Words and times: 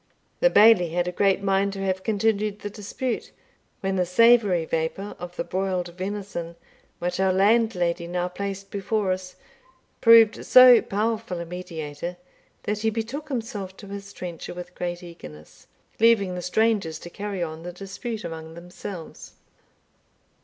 The 0.39 0.49
Bailie 0.49 0.89
had 0.93 1.07
a 1.07 1.11
great 1.11 1.43
mind 1.43 1.73
to 1.73 1.85
have 1.85 2.01
continued 2.01 2.61
the 2.61 2.71
dispute, 2.71 3.31
when 3.81 3.97
the 3.97 4.05
savoury 4.07 4.65
vapour 4.65 5.15
of 5.19 5.35
the 5.35 5.43
broiled 5.43 5.89
venison, 5.89 6.55
which 6.97 7.19
our 7.19 7.31
landlady 7.31 8.07
now 8.07 8.27
placed 8.27 8.71
before 8.71 9.11
us, 9.11 9.35
proved 10.01 10.43
so 10.43 10.81
powerful 10.81 11.39
a 11.39 11.45
mediator, 11.45 12.17
that 12.63 12.79
he 12.79 12.89
betook 12.89 13.29
himself 13.29 13.77
to 13.77 13.89
his 13.89 14.11
trencher 14.11 14.55
with 14.55 14.73
great 14.73 15.03
eagerness, 15.03 15.67
leaving 15.99 16.33
the 16.33 16.41
strangers 16.41 16.97
to 16.97 17.11
carry 17.11 17.43
on 17.43 17.61
the 17.61 17.71
dispute 17.71 18.23
among 18.23 18.55
themselves. 18.55 19.33